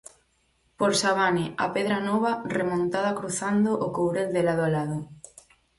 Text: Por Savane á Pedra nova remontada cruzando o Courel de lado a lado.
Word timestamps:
Por 0.79 0.91
Savane 1.01 1.45
á 1.63 1.65
Pedra 1.75 1.99
nova 2.09 2.31
remontada 2.57 3.15
cruzando 3.19 3.69
o 3.85 3.87
Courel 3.97 4.29
de 4.35 4.41
lado 4.47 4.63
a 4.67 4.69
lado. 4.77 4.97